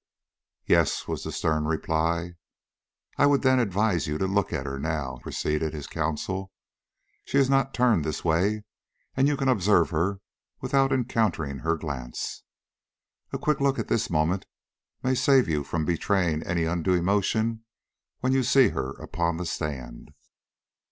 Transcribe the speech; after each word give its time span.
"Yes," 0.65 1.07
was 1.07 1.23
the 1.25 1.31
stern 1.31 1.65
reply. 1.65 2.33
"I 3.19 3.27
would 3.27 3.43
then 3.43 3.59
advise 3.59 4.07
you 4.07 4.17
to 4.17 4.25
look 4.25 4.51
at 4.51 4.65
her 4.65 4.79
now," 4.79 5.19
proceeded 5.21 5.75
his 5.75 5.85
counsel. 5.85 6.51
"She 7.23 7.37
is 7.37 7.51
not 7.51 7.71
turned 7.75 8.03
this 8.03 8.25
way, 8.25 8.63
and 9.15 9.27
you 9.27 9.37
can 9.37 9.47
observe 9.47 9.91
her 9.91 10.19
without 10.59 10.91
encountering 10.91 11.59
her 11.59 11.77
glance. 11.77 12.41
A 13.31 13.37
quick 13.37 13.59
look 13.61 13.77
at 13.77 13.89
this 13.89 14.09
moment 14.09 14.47
may 15.03 15.13
save 15.13 15.47
you 15.47 15.63
from 15.63 15.85
betraying 15.85 16.41
any 16.41 16.63
undue 16.63 16.95
emotion 16.95 17.63
when 18.21 18.33
you 18.33 18.41
see 18.41 18.69
her 18.69 18.93
upon 18.93 19.37
the 19.37 19.45
stand." 19.45 20.09